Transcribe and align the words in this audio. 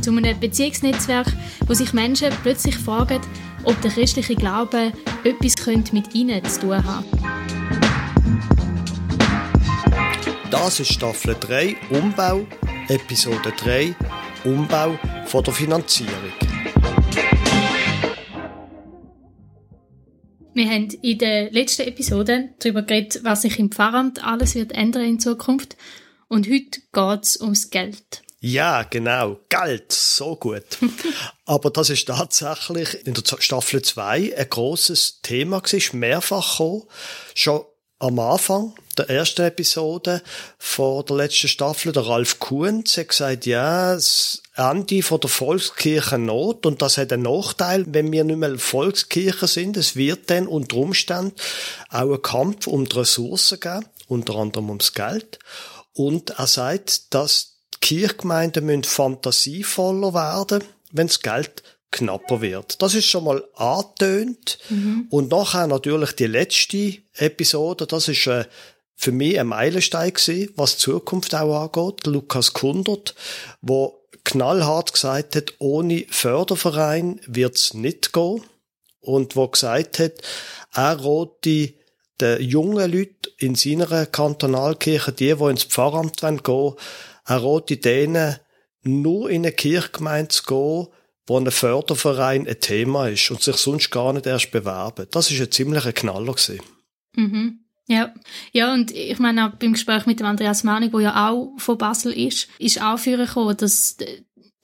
Zu 0.00 0.10
einem 0.16 0.40
Beziehungsnetzwerk, 0.40 1.26
wo 1.66 1.74
sich 1.74 1.92
Menschen 1.92 2.30
plötzlich 2.42 2.76
fragen, 2.78 3.20
ob 3.64 3.80
der 3.82 3.90
christliche 3.90 4.34
Glaube 4.34 4.92
etwas 5.24 5.92
mit 5.92 6.14
ihnen 6.14 6.42
zu 6.44 6.60
tun 6.60 6.84
hat. 6.84 7.04
Das 10.50 10.80
ist 10.80 10.92
Staffel 10.92 11.36
3 11.38 11.76
Umbau, 11.90 12.46
Episode 12.88 13.52
3 13.56 13.94
Umbau 14.44 14.98
von 15.26 15.44
der 15.44 15.52
Finanzierung. 15.52 16.32
Wir 20.54 20.68
haben 20.68 20.88
in 21.02 21.18
der 21.18 21.50
letzten 21.52 21.82
Episode 21.82 22.50
darüber 22.58 22.82
geredet, 22.82 23.20
was 23.22 23.42
sich 23.42 23.58
im 23.58 23.70
Pfarramt 23.70 24.24
alles 24.24 24.54
wird 24.54 24.72
ändern 24.72 25.04
in 25.04 25.20
Zukunft. 25.20 25.76
Und 26.28 26.48
heute 26.48 26.80
geht 26.92 27.24
es 27.24 27.40
ums 27.40 27.70
Geld. 27.70 28.22
Ja, 28.40 28.84
genau. 28.84 29.38
Geld, 29.50 29.92
so 29.92 30.34
gut. 30.34 30.64
Aber 31.44 31.70
das 31.70 31.90
ist 31.90 32.08
tatsächlich 32.08 33.06
in 33.06 33.12
der 33.12 33.22
Staffel 33.38 33.82
2 33.82 34.34
ein 34.36 34.48
grosses 34.48 35.20
Thema 35.20 35.60
gewesen, 35.60 35.98
mehrfach 35.98 36.52
gekommen. 36.52 36.84
Schon 37.34 37.64
am 37.98 38.18
Anfang 38.18 38.74
der 38.96 39.10
ersten 39.10 39.42
Episode 39.42 40.22
vor 40.58 41.04
der 41.04 41.16
letzten 41.16 41.48
Staffel, 41.48 41.92
der 41.92 42.06
Ralf 42.06 42.38
Kuhns, 42.38 42.96
hat 42.96 43.08
gesagt, 43.08 43.44
ja, 43.44 43.92
das 43.92 44.42
Ende 44.56 45.02
von 45.02 45.20
der 45.20 45.28
Volkskirche 45.28 46.16
Not 46.16 46.64
und 46.64 46.80
das 46.80 46.96
hat 46.96 47.12
einen 47.12 47.24
Nachteil, 47.24 47.84
wenn 47.88 48.10
wir 48.10 48.24
nicht 48.24 48.38
mehr 48.38 48.58
Volkskirche 48.58 49.46
sind. 49.48 49.76
Es 49.76 49.96
wird 49.96 50.30
dann 50.30 50.46
unter 50.46 50.78
Umständen 50.78 51.34
auch 51.90 52.00
einen 52.00 52.22
Kampf 52.22 52.66
um 52.66 52.88
die 52.88 52.96
Ressourcen 52.96 53.60
geben, 53.60 53.84
unter 54.08 54.36
anderem 54.36 54.70
ums 54.70 54.94
Geld. 54.94 55.38
Und 55.92 56.30
er 56.30 56.46
sagt, 56.46 57.12
dass 57.12 57.49
Kirchgemeinden 57.80 58.66
müssen 58.66 58.84
fantasievoller 58.84 60.14
werden, 60.14 60.62
wenn 60.92 61.06
das 61.06 61.20
Geld 61.20 61.62
knapper 61.90 62.40
wird. 62.40 62.80
Das 62.82 62.94
ist 62.94 63.06
schon 63.06 63.24
mal 63.24 63.44
angetönt. 63.54 64.58
Mhm. 64.68 65.06
Und 65.10 65.30
nachher 65.30 65.66
natürlich 65.66 66.12
die 66.12 66.26
letzte 66.26 66.98
Episode, 67.14 67.86
das 67.86 68.08
ist 68.08 68.26
äh, 68.26 68.44
für 68.94 69.12
mich 69.12 69.40
ein 69.40 69.48
Meilenstein 69.48 70.12
gewesen, 70.12 70.52
was 70.56 70.76
die 70.76 70.82
Zukunft 70.82 71.34
auch 71.34 71.62
angeht. 71.62 72.06
Lukas 72.06 72.52
Kundert, 72.52 73.14
wo 73.60 74.00
knallhart 74.24 74.92
gesagt 74.92 75.36
hat, 75.36 75.54
ohne 75.58 76.04
Förderverein 76.10 77.20
wird's 77.26 77.74
nicht 77.74 78.12
gehen. 78.12 78.42
Und 79.00 79.34
wo 79.34 79.48
gesagt 79.48 79.98
hat, 79.98 80.12
er 80.74 81.00
rote 81.00 81.72
den 82.20 82.42
jungen 82.42 82.92
Leuten 82.92 83.16
in 83.38 83.54
seiner 83.54 84.04
Kantonalkirche, 84.04 85.12
die, 85.12 85.34
die 85.34 85.44
ins 85.44 85.64
Pfarramt 85.64 86.20
gehen 86.20 86.40
wollen, 86.44 86.74
er 87.30 87.44
rät 87.44 87.84
denen, 87.84 88.36
nur 88.82 89.30
in 89.30 89.42
eine 89.42 89.52
Kirchgemeinde 89.52 90.28
zu 90.28 90.42
gehen, 90.42 90.88
wo 91.26 91.38
ein 91.38 91.50
Förderverein 91.50 92.48
ein 92.48 92.60
Thema 92.60 93.08
ist 93.08 93.30
und 93.30 93.42
sich 93.42 93.56
sonst 93.56 93.90
gar 93.90 94.12
nicht 94.12 94.26
erst 94.26 94.50
bewerben. 94.50 95.06
Das 95.12 95.30
ist 95.30 95.40
ein 95.40 95.50
ziemlicher 95.50 95.92
Knaller 95.92 96.32
gewesen. 96.32 96.60
Mhm. 97.14 97.60
Ja, 97.86 98.14
ja, 98.52 98.72
und 98.72 98.92
ich 98.92 99.18
meine 99.18 99.46
auch 99.46 99.56
beim 99.56 99.72
Gespräch 99.72 100.06
mit 100.06 100.20
dem 100.20 100.26
Andreas 100.26 100.64
Manig, 100.64 100.92
wo 100.92 101.00
ja 101.00 101.28
auch 101.28 101.52
von 101.58 101.78
Basel 101.78 102.12
ist, 102.12 102.48
ist 102.58 102.82
auch 102.82 102.98
für 102.98 103.16
gekommen, 103.16 103.56
dass 103.56 103.96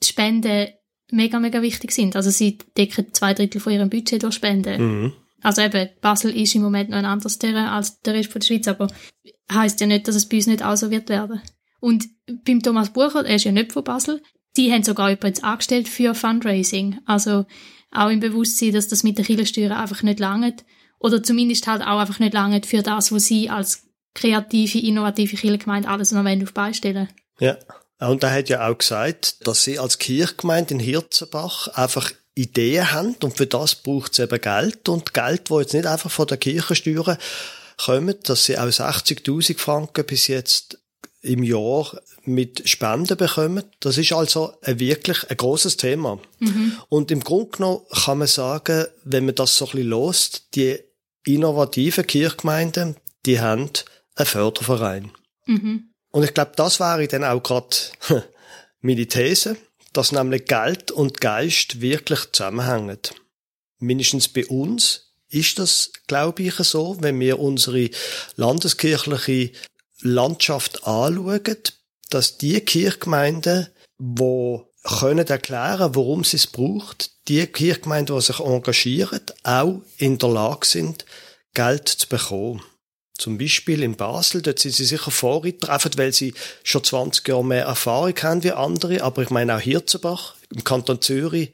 Spenden 0.03 0.69
mega, 1.11 1.39
mega 1.39 1.61
wichtig 1.61 1.91
sind. 1.91 2.15
Also 2.15 2.29
sie 2.29 2.57
decken 2.77 3.13
zwei 3.13 3.33
Drittel 3.33 3.61
von 3.61 3.73
ihrem 3.73 3.89
Budget 3.89 4.23
durch 4.23 4.35
Spenden. 4.35 4.81
Mhm. 4.81 5.13
Also 5.41 5.61
eben, 5.61 5.89
Basel 6.01 6.35
ist 6.35 6.55
im 6.55 6.63
Moment 6.63 6.89
noch 6.89 6.97
ein 6.97 7.05
anderes 7.05 7.37
Terrain 7.37 7.67
als 7.67 8.01
der 8.01 8.13
Rest 8.13 8.31
von 8.31 8.39
der 8.39 8.47
Schweiz, 8.47 8.67
aber 8.67 8.87
heisst 9.51 9.79
ja 9.79 9.87
nicht, 9.87 10.07
dass 10.07 10.15
es 10.15 10.27
bei 10.27 10.37
uns 10.37 10.47
nicht 10.47 10.63
auch 10.63 10.75
so 10.75 10.89
wird 10.89 11.09
werden. 11.09 11.41
Und 11.79 12.07
beim 12.45 12.61
Thomas 12.61 12.91
Bucher, 12.91 13.25
er 13.25 13.35
ist 13.35 13.45
ja 13.45 13.51
nicht 13.51 13.71
von 13.71 13.83
Basel, 13.83 14.21
die 14.55 14.71
haben 14.71 14.83
sogar 14.83 15.11
übrigens 15.11 15.43
angestellt 15.43 15.87
für 15.87 16.15
Fundraising. 16.15 16.99
Also 17.05 17.45
auch 17.91 18.09
im 18.09 18.19
Bewusstsein, 18.19 18.73
dass 18.73 18.87
das 18.87 19.03
mit 19.03 19.17
der 19.17 19.25
Kirchensteuer 19.25 19.77
einfach 19.77 20.03
nicht 20.03 20.19
langt. 20.19 20.65
Oder 20.99 21.21
zumindest 21.21 21.67
halt 21.67 21.81
auch 21.81 21.99
einfach 21.99 22.19
nicht 22.19 22.33
langt 22.33 22.65
für 22.65 22.81
das, 22.81 23.11
was 23.11 23.25
sie 23.25 23.49
als 23.49 23.83
kreative, 24.15 24.79
innovative 24.79 25.35
Kirchengemeinde 25.35 25.87
alles 25.87 26.11
noch 26.11 26.25
auf 26.25 26.53
beistellen. 26.53 27.07
Ja. 27.39 27.57
Und 27.99 28.23
er 28.23 28.31
hat 28.31 28.49
ja 28.49 28.67
auch 28.67 28.77
gesagt, 28.77 29.47
dass 29.47 29.63
sie 29.63 29.79
als 29.79 29.97
Kirchgemeinde 29.97 30.75
in 30.75 30.79
Hirzenbach 30.79 31.67
einfach 31.69 32.11
Ideen 32.35 32.91
haben 32.91 33.15
und 33.23 33.35
für 33.35 33.47
das 33.47 33.73
braucht 33.75 34.13
es 34.13 34.19
eben 34.19 34.39
Geld 34.39 34.87
und 34.89 35.15
Geld, 35.15 35.49
wo 35.49 35.59
jetzt 35.59 35.73
nicht 35.73 35.87
einfach 35.87 36.11
von 36.11 36.27
der 36.27 36.37
Kirchensteuer 36.37 37.17
kommt, 37.83 38.29
dass 38.29 38.45
sie 38.45 38.57
auch 38.57 38.65
60.000 38.65 39.57
Franken 39.57 40.05
bis 40.05 40.27
jetzt 40.27 40.79
im 41.27 41.43
Jahr 41.43 41.99
mit 42.23 42.67
Spenden 42.67 43.17
bekommen. 43.17 43.63
Das 43.79 43.97
ist 43.97 44.13
also 44.13 44.53
ein 44.61 44.79
wirklich 44.79 45.29
ein 45.29 45.37
großes 45.37 45.77
Thema. 45.77 46.19
Mhm. 46.39 46.77
Und 46.89 47.11
im 47.11 47.21
Grunde 47.21 47.51
genommen 47.51 47.81
kann 48.03 48.17
man 48.17 48.27
sagen, 48.27 48.85
wenn 49.03 49.25
man 49.25 49.35
das 49.35 49.57
so 49.57 49.65
ein 49.65 49.71
bisschen 49.71 49.89
lost, 49.89 50.55
die 50.55 50.79
innovativen 51.25 52.07
Kirchgemeinden, 52.07 52.95
die 53.25 53.39
haben 53.39 53.69
einen 54.15 54.25
Förderverein. 54.25 55.11
Mhm. 55.45 55.89
Und 56.11 56.23
ich 56.23 56.33
glaube, 56.33 56.51
das 56.55 56.79
wäre 56.79 57.07
dann 57.07 57.23
auch 57.23 57.43
gerade 57.43 57.75
meine 58.81 59.05
These, 59.05 59.57
dass 59.93 60.11
nämlich 60.11 60.45
Geld 60.45 60.91
und 60.91 61.21
Geist 61.21 61.81
wirklich 61.81 62.31
zusammenhängen. 62.31 62.99
Mindestens 63.79 64.27
bei 64.27 64.45
uns 64.47 65.13
ist 65.29 65.59
das, 65.59 65.91
glaube 66.07 66.43
ich, 66.43 66.55
so, 66.55 66.97
wenn 67.01 67.19
wir 67.19 67.39
unsere 67.39 67.89
landeskirchliche 68.35 69.51
Landschaft 70.01 70.85
anschauen, 70.85 71.57
dass 72.09 72.37
die 72.37 72.59
Kirchgemeinden, 72.61 73.67
die 73.97 74.59
können 74.83 75.27
erklären, 75.27 75.95
warum 75.95 76.23
sie 76.23 76.37
es 76.37 76.47
braucht, 76.47 77.11
die 77.27 77.45
Kirchgemeinden, 77.45 78.15
die 78.15 78.21
sich 78.21 78.39
engagieren, 78.39 79.21
auch 79.43 79.81
in 79.97 80.17
der 80.17 80.29
Lage 80.29 80.65
sind, 80.65 81.05
Geld 81.53 81.89
zu 81.89 82.07
bekommen. 82.07 82.63
Zum 83.17 83.37
Beispiel 83.37 83.81
in 83.81 83.97
Basel, 83.97 84.43
dort 84.43 84.59
sind 84.59 84.75
sie 84.75 84.85
sicher 84.85 85.09
Vorreiter, 85.09 85.79
weil 85.97 86.13
sie 86.13 86.35
schon 86.63 86.83
20 86.83 87.27
Jahre 87.27 87.43
mehr 87.43 87.65
Erfahrung 87.65 88.15
haben 88.21 88.43
wie 88.43 88.51
andere, 88.51 89.01
aber 89.01 89.23
ich 89.23 89.31
meine 89.31 89.55
auch 89.55 89.59
Hirzenbach, 89.59 90.35
im 90.53 90.63
Kanton 90.63 91.01
Zürich, 91.01 91.51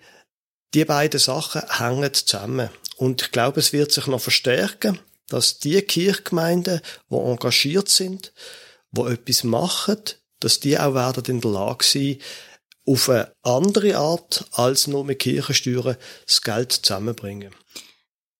die 0.73 0.85
beiden 0.85 1.19
Sachen 1.19 1.61
hängen 1.69 2.13
zusammen. 2.13 2.69
Und 2.97 3.21
ich 3.21 3.31
glaube, 3.31 3.61
es 3.61 3.71
wird 3.71 3.91
sich 3.91 4.07
noch 4.07 4.19
verstärken 4.19 4.99
dass 5.29 5.59
die 5.59 5.81
Kirchgemeinden, 5.81 6.81
die 7.09 7.15
engagiert 7.15 7.89
sind, 7.89 8.33
die 8.91 9.01
etwas 9.01 9.43
machen, 9.43 10.01
dass 10.39 10.59
die 10.59 10.77
auch 10.77 10.93
werden 10.93 11.23
in 11.25 11.41
der 11.41 11.51
Lage 11.51 11.83
sein, 11.83 12.17
auf 12.85 13.09
eine 13.09 13.33
andere 13.43 13.97
Art 13.97 14.45
als 14.51 14.87
nur 14.87 15.05
mit 15.05 15.19
Kirchensteuern 15.19 15.95
das 16.25 16.41
Geld 16.41 16.71
zusammenbringen. 16.71 17.51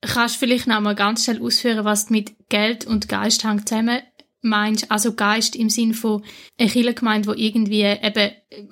Kannst 0.01 0.35
du 0.35 0.39
vielleicht 0.39 0.67
noch 0.67 0.81
mal 0.81 0.95
ganz 0.95 1.23
schnell 1.23 1.41
ausführen, 1.41 1.85
was 1.85 2.07
du 2.07 2.13
mit 2.13 2.33
Geld 2.49 2.85
und 2.85 3.07
Geist 3.07 3.41
zusammen 3.41 4.01
meinst? 4.41 4.91
Also 4.91 5.13
Geist 5.13 5.55
im 5.55 5.69
Sinn 5.69 5.93
von 5.93 6.23
einer 6.59 6.69
Kirchengemeinde, 6.69 7.33
die 7.33 7.45
irgendwie 7.47 7.83
eben, 7.83 8.31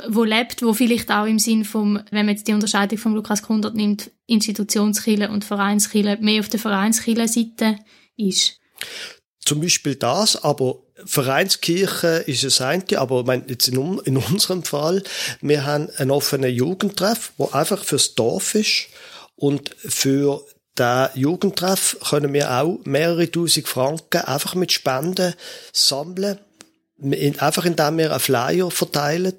wo 0.09 0.25
lebt, 0.25 0.61
wo 0.61 0.73
vielleicht 0.73 1.09
auch 1.09 1.25
im 1.25 1.39
Sinn 1.39 1.63
vom, 1.63 2.01
wenn 2.11 2.25
man 2.25 2.35
jetzt 2.35 2.49
die 2.49 2.53
Unterscheidung 2.53 2.97
von 2.97 3.13
Lukas 3.13 3.43
Kundert 3.43 3.75
nimmt, 3.75 4.11
Institutionskirche 4.27 5.29
und 5.29 5.45
Vereinskirche, 5.45 6.17
mehr 6.19 6.41
auf 6.41 6.49
der 6.49 6.59
Vereinskirche-Seite 6.59 7.77
ist. 8.29 8.59
Zum 9.43 9.59
Beispiel 9.59 9.95
das, 9.95 10.43
aber 10.43 10.79
Vereinskirche 11.05 12.23
ist 12.27 12.43
es 12.43 12.61
eine, 12.61 12.83
aber 12.97 13.23
jetzt 13.47 13.67
in, 13.67 13.99
in 13.99 14.17
unserem 14.17 14.63
Fall, 14.63 15.03
wir 15.41 15.65
haben 15.65 15.89
einen 15.97 16.11
offenen 16.11 16.53
Jugendtreff, 16.53 17.33
wo 17.37 17.49
einfach 17.49 17.83
fürs 17.83 18.13
Dorf 18.13 18.55
ist 18.55 18.87
und 19.35 19.75
für 19.77 20.45
den 20.77 21.09
Jugendtreff 21.15 21.97
können 22.09 22.33
wir 22.33 22.51
auch 22.51 22.79
mehrere 22.83 23.29
tausend 23.29 23.67
Franken 23.67 24.21
einfach 24.21 24.55
mit 24.55 24.71
Spenden 24.71 25.33
sammeln, 25.73 26.39
einfach 27.39 27.65
indem 27.65 27.97
wir 27.97 28.11
einen 28.11 28.19
Flyer 28.19 28.71
verteilen 28.71 29.35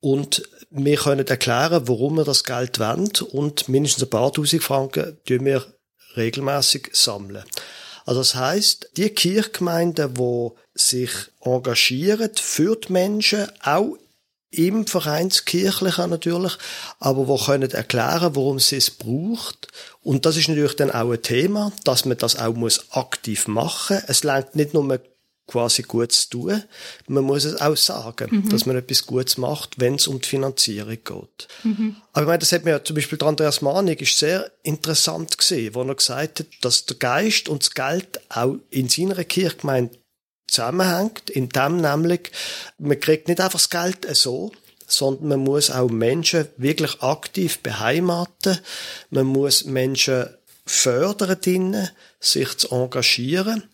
und 0.00 0.42
wir 0.70 0.96
können 0.96 1.26
erklären, 1.26 1.88
warum 1.88 2.16
wir 2.16 2.24
das 2.24 2.44
Geld 2.44 2.78
wollen 2.78 3.10
und 3.32 3.68
mindestens 3.68 4.04
ein 4.04 4.10
paar 4.10 4.32
tausend 4.32 4.62
Franken 4.62 5.18
tun 5.26 5.44
wir 5.44 5.64
regelmäßig 6.16 6.90
sammeln. 6.92 7.44
Also 8.06 8.20
das 8.20 8.34
heißt, 8.34 8.90
die 8.96 9.10
Kirchgemeinden, 9.10 10.14
die 10.14 10.48
sich 10.74 11.10
engagieren 11.40 12.30
für 12.34 12.76
die 12.76 12.92
Menschen, 12.92 13.46
auch 13.62 13.96
im 14.50 14.86
Vereinskirchlichen 14.86 16.10
natürlich, 16.10 16.58
aber 16.98 17.28
wo 17.28 17.36
können 17.36 17.70
erklären, 17.70 18.34
warum 18.34 18.58
sie 18.58 18.76
es 18.76 18.90
braucht. 18.90 19.68
Und 20.02 20.26
das 20.26 20.36
ist 20.36 20.48
natürlich 20.48 20.74
dann 20.74 20.90
auch 20.90 21.12
ein 21.12 21.22
Thema, 21.22 21.72
dass 21.84 22.04
man 22.04 22.18
das 22.18 22.36
auch 22.36 22.54
muss 22.54 22.90
aktiv 22.90 23.46
machen. 23.46 24.02
Es 24.08 24.24
langt 24.24 24.56
nicht 24.56 24.74
nur 24.74 24.82
quasi 25.50 25.82
gut 25.82 26.12
zu 26.12 26.30
tun. 26.30 26.62
Man 27.08 27.24
muss 27.24 27.44
es 27.44 27.60
auch 27.60 27.76
sagen, 27.76 28.28
mhm. 28.30 28.48
dass 28.50 28.66
man 28.66 28.76
etwas 28.76 29.06
Gutes 29.06 29.36
macht, 29.36 29.80
wenn 29.80 29.96
es 29.96 30.06
um 30.06 30.20
die 30.20 30.28
Finanzierung 30.28 30.98
geht. 31.04 31.48
Mhm. 31.64 31.96
Aber 32.12 32.22
ich 32.22 32.28
meine, 32.28 32.38
das 32.38 32.52
hat 32.52 32.64
mir 32.64 32.70
ja 32.70 32.84
zum 32.84 32.94
Beispiel 32.94 33.18
der 33.18 33.28
Andreas 33.28 33.60
Manig 33.60 34.00
ist 34.00 34.18
sehr 34.18 34.50
interessant 34.62 35.36
gesehen, 35.36 35.74
wo 35.74 35.82
er 35.82 35.94
gesagt 35.94 36.40
hat, 36.40 36.46
dass 36.60 36.86
der 36.86 36.96
Geist 36.96 37.48
und 37.48 37.64
das 37.64 37.74
Geld 37.74 38.20
auch 38.28 38.56
in 38.70 38.88
seiner 38.88 39.24
Kirchgemeinde 39.24 39.98
zusammenhängt, 40.46 41.30
in 41.30 41.48
dem 41.48 41.80
nämlich, 41.80 42.30
man 42.78 43.00
kriegt 43.00 43.28
nicht 43.28 43.40
einfach 43.40 43.58
das 43.58 43.70
Geld 43.70 44.06
so, 44.16 44.52
sondern 44.86 45.28
man 45.28 45.40
muss 45.40 45.70
auch 45.70 45.88
Menschen 45.88 46.48
wirklich 46.56 47.00
aktiv 47.00 47.58
beheimaten. 47.60 48.58
Man 49.10 49.26
muss 49.26 49.64
Menschen 49.64 50.26
fördern 50.66 51.40
drinnen, 51.40 51.90
sich 52.20 52.56
zu 52.56 52.70
engagieren. 52.70 53.64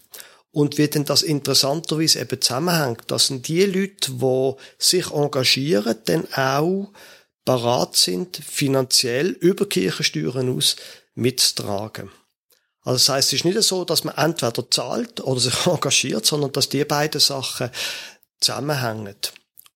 Und 0.57 0.79
wie 0.79 0.89
denn 0.89 1.05
das 1.05 1.21
interessanterweise 1.21 2.19
eben 2.19 2.41
zusammenhängt, 2.41 3.03
das 3.09 3.27
sind 3.27 3.47
die 3.47 3.67
Leute, 3.67 4.13
die 4.13 4.53
sich 4.79 5.11
engagieren, 5.11 5.99
dann 6.07 6.27
auch 6.33 6.93
parat 7.45 7.95
sind, 7.95 8.39
finanziell 8.39 9.33
über 9.33 9.69
Kirchensteuern 9.69 10.57
aus 10.57 10.77
mitzutragen. 11.15 12.11
Also 12.85 12.95
das 12.95 13.09
heißt, 13.11 13.29
es 13.29 13.41
ist 13.41 13.45
nicht 13.45 13.63
so, 13.65 13.85
dass 13.85 14.05
man 14.05 14.17
entweder 14.17 14.71
zahlt 14.71 15.21
oder 15.21 15.41
sich 15.41 15.67
engagiert, 15.67 16.25
sondern 16.25 16.53
dass 16.53 16.71
die 16.71 16.87
beiden 16.87 17.21
Sachen 17.21 17.69
zusammenhängen. 18.41 19.15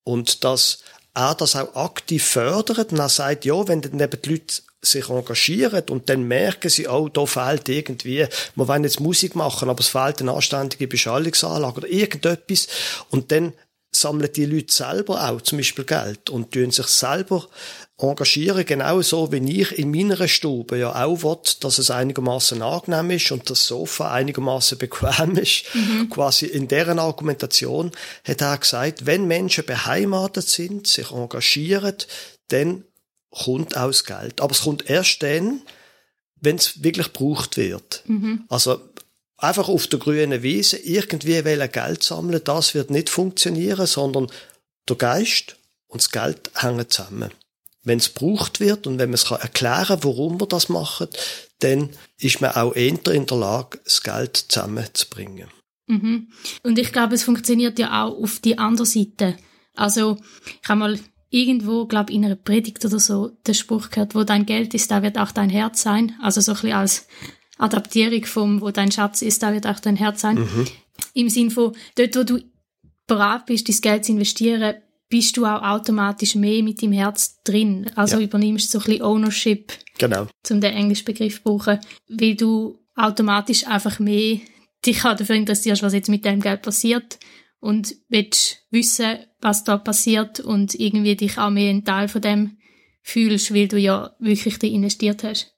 Und 0.05 0.45
dass 0.45 0.79
er 1.13 1.35
das 1.35 1.57
auch 1.57 1.75
aktiv 1.75 2.25
fördert 2.25 2.91
und 2.91 2.99
er 2.99 3.11
sagt, 3.11 3.45
ja, 3.45 3.69
wenn 3.69 3.83
dann 3.83 4.01
eben 4.01 4.23
die 4.23 4.31
Leute 4.31 4.63
sich 4.83 5.09
engagieren 5.09 5.85
und 5.91 6.09
dann 6.09 6.23
merken 6.25 6.71
sie, 6.71 6.89
oh, 6.89 7.09
da 7.09 7.27
fehlt 7.27 7.69
irgendwie, 7.69 8.27
wir 8.55 8.69
wollen 8.69 8.85
jetzt 8.85 9.01
Musik 9.01 9.35
machen, 9.35 9.69
aber 9.69 9.81
es 9.81 9.89
fehlt 9.89 10.21
eine 10.21 10.33
anständige 10.33 10.89
Beschallungsanlage 10.89 11.79
oder 11.79 11.89
irgendetwas 11.89 12.69
und 13.11 13.31
dann 13.31 13.53
sammeln 13.93 14.33
die 14.35 14.47
Leute 14.47 14.73
selber 14.73 15.29
auch 15.29 15.41
zum 15.41 15.59
Beispiel 15.59 15.85
Geld 15.85 16.31
und 16.31 16.53
tun 16.53 16.71
sich 16.71 16.87
selber 16.87 17.47
engagieren, 17.99 18.65
genau 18.65 19.03
so 19.03 19.31
wie 19.33 19.61
ich 19.61 19.79
in 19.79 19.91
meiner 19.91 20.29
Stube 20.29 20.79
ja 20.79 21.05
auch 21.05 21.23
will, 21.23 21.39
dass 21.61 21.79
es 21.79 21.91
einigermaßen 21.91 22.63
angenehm 22.63 23.11
ist 23.11 23.31
und 23.33 23.51
das 23.51 23.67
Sofa 23.67 24.13
einigermaßen 24.13 24.79
bequem 24.79 25.37
ist. 25.37 25.65
Mhm. 25.75 26.09
Quasi 26.09 26.47
in 26.47 26.69
deren 26.69 26.99
Argumentation 26.99 27.91
hat 28.25 28.41
er 28.41 28.59
gesagt, 28.59 29.07
wenn 29.07 29.27
Menschen 29.27 29.67
beheimatet 29.67 30.49
sind, 30.49 30.87
sich 30.87 31.11
engagieren, 31.11 31.97
dann 32.49 32.85
kommt 33.31 33.77
auch 33.77 33.89
das 33.89 34.05
Geld. 34.05 34.41
Aber 34.41 34.53
es 34.53 34.63
kommt 34.63 34.89
erst 34.89 35.23
dann, 35.23 35.63
wenn 36.37 36.57
es 36.57 36.83
wirklich 36.83 37.13
gebraucht 37.13 37.57
wird. 37.57 38.03
Mhm. 38.07 38.45
Also 38.49 38.81
einfach 39.37 39.69
auf 39.69 39.87
der 39.87 39.99
grünen 39.99 40.43
Wiese 40.43 40.79
irgendwie 40.79 41.43
Geld 41.69 42.03
sammeln, 42.03 42.41
das 42.45 42.75
wird 42.75 42.91
nicht 42.91 43.09
funktionieren, 43.09 43.87
sondern 43.87 44.31
der 44.89 44.97
Geist 44.97 45.57
und 45.87 46.03
das 46.03 46.11
Geld 46.11 46.51
hängen 46.55 46.89
zusammen. 46.89 47.31
Wenn 47.83 47.99
es 47.99 48.13
gebraucht 48.13 48.61
wird 48.61 48.87
und 48.87 48.99
wenn 48.99 49.11
man 49.11 49.15
es 49.15 49.31
erklären 49.31 49.87
kann, 49.87 50.05
warum 50.05 50.39
wir 50.41 50.47
das 50.47 50.69
machen, 50.69 51.09
dann 51.61 51.91
ist 52.19 52.41
man 52.41 52.53
auch 52.53 52.75
eher 52.75 52.99
in 53.13 53.27
der 53.27 53.37
Lage, 53.37 53.81
das 53.85 54.03
Geld 54.03 54.37
zusammenzubringen. 54.37 55.49
Mhm. 55.87 56.29
Und 56.63 56.79
ich 56.79 56.93
glaube, 56.93 57.15
es 57.15 57.25
funktioniert 57.25 57.79
ja 57.79 58.05
auch 58.05 58.23
auf 58.23 58.41
die 58.41 58.59
andere 58.59 58.87
Seite. 58.87 59.37
Also, 59.75 60.19
ich 60.63 60.69
habe 60.69 60.81
mal 60.81 61.01
irgendwo, 61.31 61.87
glaube 61.87 62.13
in 62.13 62.25
einer 62.25 62.35
Predigt 62.35 62.85
oder 62.85 62.99
so, 62.99 63.31
den 63.47 63.55
Spruch 63.55 63.91
gehört, 63.91 64.15
wo 64.15 64.25
dein 64.25 64.47
Geld 64.47 64.75
ist, 64.75 64.91
da 64.91 65.03
wird 65.03 65.17
auch 65.17 65.31
dein 65.31 65.49
Herz 65.49 65.83
sein. 65.83 66.15
Also 66.21 66.41
so 66.41 66.53
ein 66.53 66.57
bisschen 66.57 66.73
als 66.73 67.07
Adaptierung 67.57 68.25
vom, 68.25 68.61
wo 68.61 68.71
dein 68.71 68.91
Schatz 68.91 69.23
ist, 69.23 69.43
da 69.43 69.53
wird 69.53 69.67
auch 69.67 69.79
dein 69.79 69.97
Herz 69.97 70.21
sein. 70.21 70.41
Mhm. 70.41 70.67
Im 71.15 71.29
Sinn 71.31 71.51
von, 71.51 71.75
dort, 71.95 72.17
wo 72.17 72.25
du 72.25 72.43
bereit 73.07 73.47
bist, 73.47 73.69
dein 73.69 73.81
Geld 73.81 74.05
zu 74.05 74.13
investieren, 74.13 74.75
bist 75.09 75.37
du 75.37 75.45
auch 75.45 75.63
automatisch 75.63 76.35
mehr 76.35 76.63
mit 76.63 76.83
dem 76.83 76.93
Herz 76.93 77.43
drin. 77.43 77.91
Also 77.97 78.19
ja. 78.19 78.23
übernimmst 78.23 78.71
so 78.71 78.79
ein 78.79 78.85
bisschen 78.85 79.03
Ownership. 79.03 79.73
Genau. 79.99 80.27
Zum 80.43 80.61
den 80.61 80.73
englischen 80.73 81.05
Begriff 81.05 81.37
zu 81.37 81.43
brauchen. 81.43 81.81
Weil 82.09 82.37
du 82.37 82.79
automatisch 82.95 83.67
einfach 83.67 83.99
mehr 83.99 84.39
dich 84.87 85.05
auch 85.05 85.17
dafür 85.17 85.35
interessierst, 85.37 85.83
was 85.83 85.93
jetzt 85.93 86.09
mit 86.09 86.25
deinem 86.25 86.41
Geld 86.41 86.63
passiert 86.63 87.19
und 87.61 87.95
willst 88.09 88.59
wissen, 88.71 89.19
was 89.41 89.65
da 89.65 89.77
passiert 89.77 90.41
und 90.41 90.75
irgendwie 90.75 91.17
dich 91.17 91.39
auch 91.39 91.51
mehr 91.51 91.71
ein 91.71 91.85
Teil 91.85 92.09
von 92.09 92.23
dem 92.23 92.59
fühlst, 93.03 93.55
weil 93.55 93.69
du 93.69 93.79
ja 93.79 94.15
wirklich 94.19 94.59
da 94.59 94.67
investiert 94.67 95.25
hast. 95.25 95.55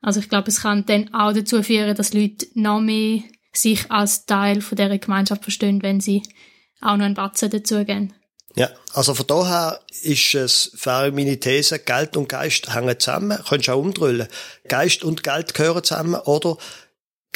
Also 0.00 0.20
ich 0.20 0.28
glaube, 0.28 0.48
es 0.48 0.62
kann 0.62 0.86
dann 0.86 1.12
auch 1.12 1.32
dazu 1.32 1.62
führen, 1.62 1.96
dass 1.96 2.14
Leute 2.14 2.46
noch 2.54 2.80
mehr 2.80 3.22
sich 3.52 3.90
als 3.90 4.26
Teil 4.26 4.60
von 4.60 4.76
dieser 4.76 4.98
Gemeinschaft 4.98 5.42
verstehen, 5.42 5.82
wenn 5.82 6.00
sie 6.00 6.22
auch 6.80 6.96
noch 6.96 7.06
einen 7.06 7.14
Batzen 7.14 7.50
dazugeben. 7.50 8.12
Ja, 8.54 8.70
also 8.94 9.12
von 9.14 9.26
daher 9.26 9.80
ist 10.02 10.34
es 10.34 10.72
für 10.74 11.12
meine 11.12 11.38
These, 11.38 11.78
Geld 11.78 12.16
und 12.16 12.28
Geist 12.28 12.74
hängen 12.74 12.98
zusammen. 12.98 13.38
Könntest 13.46 13.68
auch 13.68 13.80
umdrüllen. 13.80 14.28
Geist 14.66 15.04
und 15.04 15.22
Geld 15.22 15.52
gehören 15.52 15.84
zusammen 15.84 16.14
oder 16.14 16.56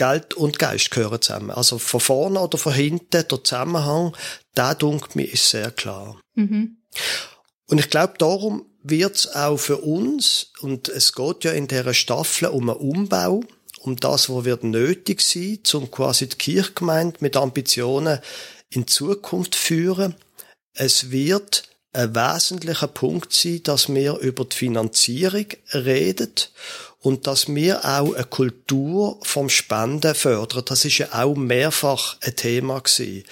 Geld 0.00 0.32
und 0.32 0.58
Geist 0.58 0.90
gehören 0.90 1.20
zusammen. 1.20 1.50
Also 1.50 1.78
von 1.78 2.00
vorne 2.00 2.40
oder 2.40 2.56
von 2.56 2.72
hinten, 2.72 3.10
der 3.10 3.28
Zusammenhang, 3.28 4.16
da 4.54 4.72
dunkt 4.74 5.14
mir 5.14 5.30
ist 5.30 5.50
sehr 5.50 5.70
klar. 5.70 6.18
Mhm. 6.34 6.78
Und 7.66 7.78
ich 7.78 7.90
glaube, 7.90 8.14
darum 8.16 8.64
wird 8.82 9.16
es 9.16 9.34
auch 9.34 9.58
für 9.58 9.76
uns, 9.76 10.52
und 10.62 10.88
es 10.88 11.12
geht 11.12 11.44
ja 11.44 11.52
in 11.52 11.68
dieser 11.68 11.92
Staffel 11.92 12.48
um 12.48 12.70
einen 12.70 12.78
Umbau, 12.78 13.44
um 13.80 13.96
das, 13.96 14.30
was 14.30 14.46
wird 14.46 14.64
nötig 14.64 15.20
sein, 15.20 15.58
um 15.74 15.90
quasi 15.90 16.30
die 16.30 16.36
Kirchgemeinde 16.36 17.18
mit 17.20 17.36
Ambitionen 17.36 18.20
in 18.70 18.86
Zukunft 18.86 19.54
führen. 19.54 20.14
Es 20.72 21.10
wird 21.10 21.64
ein 21.92 22.14
wesentlicher 22.14 22.88
Punkt 22.88 23.34
sein, 23.34 23.62
dass 23.64 23.92
wir 23.92 24.16
über 24.20 24.46
die 24.46 24.56
Finanzierung 24.56 25.46
reden 25.74 26.32
und 27.00 27.26
dass 27.26 27.52
wir 27.52 27.84
auch 27.84 28.14
eine 28.14 28.24
Kultur 28.24 29.18
vom 29.22 29.48
Spenden 29.48 30.14
fördern. 30.14 30.64
Das 30.66 30.84
ist 30.84 30.98
ja 30.98 31.08
auch 31.12 31.34
mehrfach 31.34 32.16
ein 32.20 32.36
Thema 32.36 32.80
gewesen, 32.80 33.24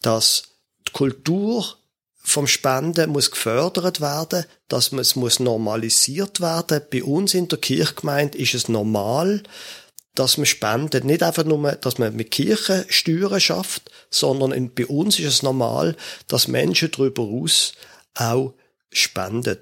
dass 0.00 0.44
die 0.88 0.92
Kultur 0.92 1.76
vom 2.26 2.46
Spenden 2.46 3.10
muss 3.10 3.30
gefördert 3.30 4.00
werden, 4.00 4.46
dass 4.68 4.92
es 4.92 5.14
muss 5.14 5.40
normalisiert 5.40 6.40
werden. 6.40 6.80
Bei 6.90 7.04
uns 7.04 7.34
in 7.34 7.48
der 7.48 7.58
Kirchgemeinde 7.58 8.38
ist 8.38 8.54
es 8.54 8.68
normal, 8.68 9.42
dass 10.14 10.38
man 10.38 10.46
spendet. 10.46 11.04
Nicht 11.04 11.22
einfach 11.22 11.44
nur, 11.44 11.72
dass 11.72 11.98
man 11.98 12.16
mit 12.16 12.30
Kirchensteuern 12.30 13.40
schafft, 13.40 13.90
sondern 14.10 14.72
bei 14.74 14.86
uns 14.86 15.18
ist 15.18 15.26
es 15.26 15.42
normal, 15.42 15.96
dass 16.26 16.48
Menschen 16.48 16.90
darüber 16.90 17.22
aus 17.22 17.74
auch 18.14 18.54
spenden. 18.90 19.58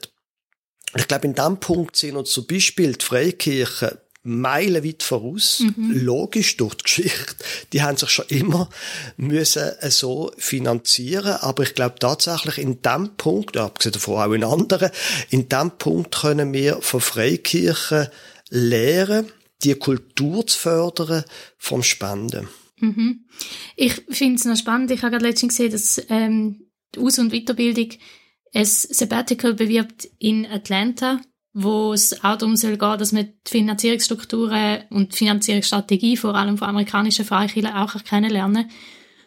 Ich 0.96 1.08
glaube, 1.08 1.26
in 1.26 1.34
dem 1.34 1.58
Punkt 1.58 1.96
sind 1.96 2.16
uns 2.16 2.30
zum 2.30 2.46
Beispiel 2.46 2.92
die 2.94 3.04
Freikirchen 3.04 3.99
meilenweit 4.25 5.02
voraus. 5.02 5.61
Mhm. 5.61 5.92
Logisch 6.04 6.56
durch 6.56 6.75
die 6.75 6.84
Geschichte. 6.84 7.34
Die 7.72 7.82
haben 7.82 7.96
sich 7.96 8.11
schon 8.11 8.26
immer 8.28 8.68
müssen 9.16 9.72
so 9.88 10.30
finanzieren. 10.38 11.38
Aber 11.40 11.64
ich 11.64 11.75
glaube 11.75 11.96
tatsächlich 11.99 12.58
in 12.58 12.82
dem 12.82 13.16
Punkt, 13.16 13.56
abgesehen 13.56 13.92
davon 13.92 14.16
auch 14.16 14.32
in 14.32 14.44
anderen, 14.44 14.90
in 15.30 15.49
dem 15.49 15.70
Punkt 15.72 16.14
können 16.14 16.52
wir 16.52 16.80
von 16.82 17.00
Freikirchen 17.00 18.08
lernen, 18.50 19.32
die 19.64 19.75
Kultur 19.75 20.46
zu 20.46 20.58
fördern 20.58 21.25
vom 21.58 21.82
Spenden. 21.82 22.49
Mhm. 22.78 23.25
Ich 23.76 24.02
finde 24.11 24.37
es 24.37 24.44
noch 24.44 24.56
spannend. 24.56 24.90
Ich 24.90 25.02
habe 25.02 25.12
gerade 25.12 25.26
letztens 25.26 25.56
gesehen, 25.56 25.72
dass 25.72 26.02
ähm, 26.08 26.66
die 26.94 27.00
Aus- 27.00 27.18
und 27.18 27.32
Weiterbildung 27.32 27.90
ein 28.54 28.64
Sabbatical 28.66 29.54
bewirbt 29.54 30.09
in 30.18 30.47
Atlanta, 30.47 31.21
wo 31.54 31.92
es 31.92 32.25
auch 32.25 32.37
darum 32.37 32.56
soll 32.56 32.78
gehen, 32.78 32.99
dass 32.99 33.12
man 33.12 33.32
die 33.47 33.50
Finanzierungsstrukturen 33.50 34.85
und 34.90 35.12
die 35.12 35.18
Finanzierungsstrategie 35.18 36.16
vor 36.16 36.35
allem 36.35 36.59
von 36.59 36.68
amerikanischen 36.68 37.25
Freikirchen 37.25 37.73
auch 37.73 38.02
kennenlernen. 38.04 38.71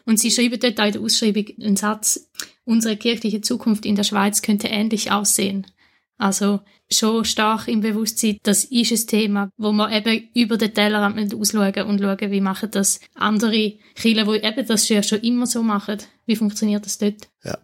Und 0.06 0.20
sie 0.20 0.32
schreiben 0.32 0.60
dort 0.60 0.80
auch 0.80 0.86
in 0.86 0.94
der 0.94 1.02
Ausschreibung 1.02 1.46
einen 1.60 1.76
Satz, 1.76 2.30
unsere 2.64 2.98
kirchliche 2.98 3.42
Zukunft 3.42 3.86
in 3.86 3.96
der 3.96 4.04
Schweiz 4.04 4.42
könnte 4.42 4.68
ähnlich 4.68 5.12
aussehen. 5.12 5.68
Also 6.18 6.62
schon 6.90 7.26
stark 7.26 7.68
im 7.68 7.82
Bewusstsein, 7.82 8.38
das 8.44 8.64
ist 8.64 8.92
ein 8.92 9.08
Thema, 9.08 9.50
wo 9.58 9.72
wir 9.72 9.92
eben 9.92 10.30
über 10.34 10.58
den 10.58 10.74
Tellerrand 10.74 11.34
ausschauen 11.34 11.84
und 11.88 12.00
schauen, 12.00 12.32
wie 12.32 12.42
machen 12.42 12.70
das 12.72 13.00
andere 13.16 13.74
Kirchen, 13.96 14.28
die 14.28 14.44
eben 14.44 14.68
das 14.68 14.88
schon 14.88 15.20
immer 15.22 15.48
so 15.48 15.62
machen. 15.64 15.98
Wie 16.26 16.36
funktioniert 16.36 16.86
das 16.86 17.00
dort? 17.00 17.28
Ja. 17.44 17.58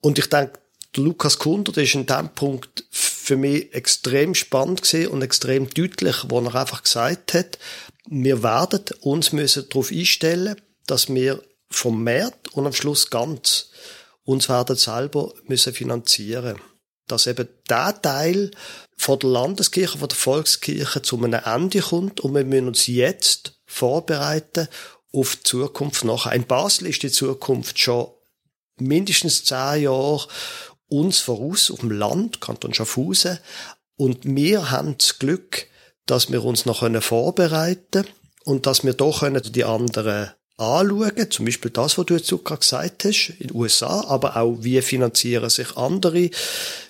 Und 0.00 0.18
ich 0.18 0.28
denke, 0.28 0.60
Lukas 0.96 1.38
Kunder, 1.38 1.72
der 1.72 1.84
ist 1.84 1.94
in 1.94 2.06
diesem 2.06 2.28
Punkt 2.30 2.84
für 2.90 3.36
mich 3.36 3.74
extrem 3.74 4.34
spannend 4.34 4.82
gesehen 4.82 5.08
und 5.08 5.22
extrem 5.22 5.68
deutlich, 5.68 6.16
wo 6.28 6.40
er 6.40 6.54
einfach 6.54 6.82
gesagt 6.82 7.34
hat, 7.34 7.58
wir 8.06 8.42
werden 8.42 8.84
uns 9.00 9.32
müssen 9.32 9.68
darauf 9.68 9.90
einstellen, 9.90 10.60
dass 10.86 11.08
wir 11.08 11.42
vom 11.70 12.04
Markt 12.04 12.52
und 12.52 12.66
am 12.66 12.72
Schluss 12.72 13.10
ganz 13.10 13.70
uns 14.24 14.48
werden 14.48 14.76
selber 14.76 15.32
müssen 15.46 15.72
finanzieren. 15.72 16.60
Dass 17.06 17.26
eben 17.26 17.48
der 17.68 18.00
Teil 18.00 18.50
von 18.96 19.18
der 19.18 19.30
Landeskirche, 19.30 19.98
von 19.98 20.08
der 20.08 20.16
Volkskirche 20.16 21.02
zu 21.02 21.16
einem 21.16 21.40
Ende 21.44 21.80
kommt 21.80 22.20
und 22.20 22.34
wir 22.34 22.44
müssen 22.44 22.68
uns 22.68 22.86
jetzt 22.86 23.60
vorbereiten 23.66 24.68
auf 25.12 25.36
die 25.36 25.42
Zukunft 25.42 26.04
nachher. 26.04 26.32
In 26.32 26.46
Basel 26.46 26.88
ist 26.88 27.02
die 27.02 27.10
Zukunft 27.10 27.78
schon 27.78 28.08
mindestens 28.78 29.44
zehn 29.44 29.82
Jahre 29.82 30.26
uns 30.88 31.18
voraus 31.20 31.70
auf 31.70 31.80
dem 31.80 31.90
Land, 31.90 32.40
Kanton 32.40 32.74
Schaffhausen. 32.74 33.38
Und 33.96 34.20
wir 34.24 34.70
haben 34.70 34.96
das 34.98 35.18
Glück, 35.18 35.66
dass 36.06 36.30
wir 36.30 36.44
uns 36.44 36.66
noch 36.66 36.84
vorbereiten 37.02 37.80
können 37.90 38.08
und 38.44 38.66
dass 38.66 38.84
wir 38.84 38.94
doch 38.94 39.26
die 39.40 39.64
anderen 39.64 40.30
anschauen, 40.56 41.30
zum 41.30 41.46
Beispiel 41.46 41.70
das, 41.70 41.98
was 41.98 42.06
du 42.06 42.14
jetzt 42.14 42.28
gerade 42.28 42.60
gesagt 42.60 43.04
hast, 43.04 43.30
in 43.40 43.48
den 43.48 43.56
USA, 43.56 44.04
aber 44.06 44.36
auch, 44.36 44.58
wie 44.60 44.80
finanzieren 44.82 45.50
sich 45.50 45.76
andere 45.76 46.30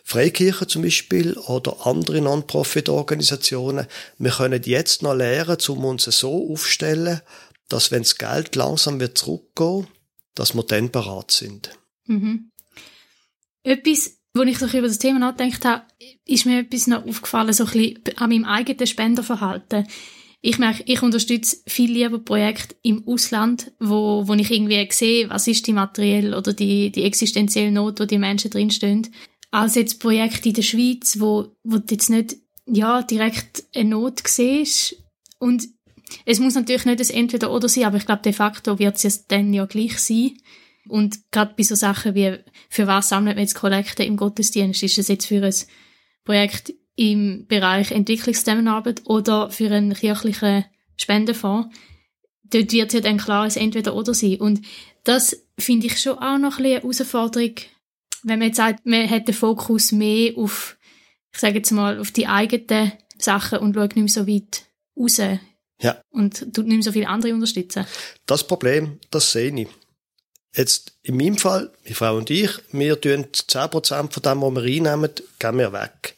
Freikirchen 0.05 0.69
zum 0.69 0.83
Beispiel 0.83 1.33
oder 1.39 1.87
andere 1.87 2.21
Non-Profit-Organisationen. 2.21 3.87
Wir 4.19 4.31
können 4.33 4.63
jetzt 4.65 5.03
noch 5.03 5.15
lernen, 5.15 5.57
um 5.69 5.85
uns 5.87 6.05
so 6.05 6.53
aufstellen, 6.53 7.23
dass 7.69 7.91
wenn 7.91 8.03
das 8.03 8.19
Geld 8.19 8.55
langsam 8.57 9.01
wird 9.01 9.17
zurückgehen, 9.17 9.87
dass 10.35 10.55
wir 10.55 10.63
dann 10.65 10.91
bereit 10.91 11.31
sind. 11.31 11.71
Mhm. 12.07 12.51
Etwas, 13.65 14.19
wo 14.35 14.43
ich 14.43 14.59
so 14.59 14.67
über 14.67 14.83
das 14.83 14.99
Thema 14.99 15.19
nachgedacht 15.19 15.65
habe, 15.65 15.85
ist 16.27 16.47
mir 16.47 16.61
etwas 16.61 16.87
noch 16.87 17.07
aufgefallen, 17.07 17.53
so 17.53 17.65
ein 17.65 17.73
bisschen 17.73 18.01
an 18.17 18.31
meinem 18.31 18.45
eigenen 18.45 18.87
Spenderverhalten. 18.87 19.87
Ich 20.43 20.59
merke, 20.59 20.83
ich 20.87 21.01
unterstütze 21.01 21.57
viel 21.67 21.91
lieber 21.91 22.19
Projekte 22.19 22.77
im 22.83 23.09
Ausland, 23.09 23.73
wo, 23.81 24.29
wo 24.29 24.35
ich 24.35 24.51
irgendwie 24.51 24.87
sehe, 24.91 25.31
was 25.31 25.49
ist 25.49 25.67
die 25.67 25.73
materielle 25.73 26.37
oder 26.37 26.53
die, 26.53 26.93
die 26.93 27.05
existenzielle 27.05 27.73
Not, 27.73 27.99
wo 27.99 28.05
die 28.05 28.19
Menschen 28.19 28.51
drinstehen, 28.51 29.09
als 29.51 29.77
jetzt 29.77 30.01
Projekte 30.01 30.51
in 30.51 30.55
der 30.55 30.63
Schweiz, 30.63 31.19
wo, 31.19 31.57
wo 31.63 31.79
du 31.79 31.87
jetzt 31.91 32.11
nicht, 32.11 32.37
ja, 32.67 33.01
direkt 33.03 33.65
eine 33.75 33.89
Not 33.89 34.21
siehst. 34.27 34.97
Und 35.39 35.67
es 36.27 36.41
muss 36.41 36.55
natürlich 36.55 36.85
nicht 36.85 37.01
das 37.01 37.11
Entweder-Oder 37.11 37.69
sein, 37.71 37.85
aber 37.85 37.97
ich 37.97 38.05
glaube, 38.05 38.23
de 38.23 38.35
facto 38.35 38.79
wird 38.79 39.03
es 39.03 39.27
dann 39.27 39.55
ja 39.55 39.65
gleich 39.65 39.99
sein. 39.99 40.33
Und 40.89 41.31
gerade 41.31 41.55
bei 41.57 41.63
so 41.63 41.75
Sachen 41.75 42.15
wie, 42.15 42.39
für 42.69 42.87
was 42.87 43.09
sammelt 43.09 43.37
man 43.37 43.45
jetzt 43.45 43.55
Kollekte 43.55 44.05
im 44.05 44.17
Gottesdienst? 44.17 44.83
Ist 44.83 44.99
es 44.99 45.09
jetzt 45.09 45.27
für 45.27 45.43
ein 45.45 45.55
Projekt 46.25 46.75
im 46.97 47.47
Bereich 47.47 47.91
Entwicklungszusammenarbeit 47.91 49.03
oder 49.07 49.51
für 49.51 49.71
einen 49.71 49.95
kirchlichen 49.95 50.65
Spendenfonds? 50.97 51.75
Dort 52.45 52.73
wird 52.73 52.89
es 52.89 52.95
ja 52.95 53.01
dann 53.01 53.19
klar 53.19 53.45
ein 53.45 53.51
Entweder-Oder 53.51 54.15
sein. 54.15 54.37
Und 54.37 54.61
das 55.05 55.45
finde 55.59 55.87
ich 55.87 56.01
schon 56.01 56.19
auch 56.19 56.39
noch 56.39 56.59
ein 56.59 56.67
eine 56.67 56.75
Herausforderung, 56.75 57.55
wenn 58.23 58.39
man 58.39 58.49
jetzt 58.49 58.57
sagt, 58.57 58.87
man 58.87 59.09
hat 59.09 59.29
den 59.29 59.35
Fokus 59.35 59.93
mehr 59.93 60.37
auf, 60.37 60.77
ich 61.33 61.41
sage 61.41 61.57
jetzt 61.57 61.71
mal, 61.73 61.99
auf 61.99 62.11
die 62.11 62.27
eigenen 62.27 62.93
Sachen 63.19 63.59
und 63.59 63.75
schaut 63.75 63.97
nicht 63.97 64.05
mehr 64.05 64.09
so 64.09 64.27
weit 64.27 64.65
raus. 64.99 65.21
Ja. 65.83 66.01
Und 66.11 66.55
tut 66.55 66.67
nicht 66.67 66.77
mehr 66.77 66.83
so 66.83 66.93
viele 66.93 67.09
andere 67.09 67.35
unterstützen. 67.35 67.87
Das 68.27 68.47
Problem, 68.47 68.99
das 69.11 69.33
sehe 69.33 69.55
ich. 69.55 69.69
Jetzt, 70.57 70.93
in 71.03 71.17
meinem 71.17 71.37
Fall, 71.37 71.71
meine 71.83 71.97
Frau 71.97 72.17
und 72.17 72.31
ich, 72.31 72.51
wir 72.71 73.01
tun 73.01 73.27
10% 73.33 74.13
von 74.13 74.23
dem, 74.23 74.43
was 74.43 74.55
wir 74.55 74.63
einnehmen, 74.63 75.11
gehen 75.39 75.59
wir 75.59 75.73
weg. 75.73 76.17